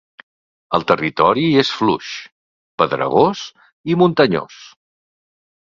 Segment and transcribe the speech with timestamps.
[0.77, 2.09] El territori és fluix,
[2.83, 3.45] pedregós
[3.95, 4.61] i muntanyós.